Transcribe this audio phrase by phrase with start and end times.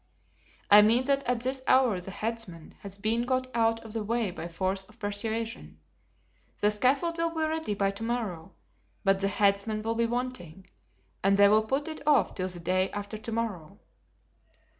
[0.71, 4.31] "I mean that at this hour the headsman has been got out of the way
[4.31, 5.77] by force or persuasion.
[6.59, 8.53] The scaffold will be ready by to morrow,
[9.03, 10.65] but the headsman will be wanting
[11.23, 13.77] and they will put it off till the day after to morrow."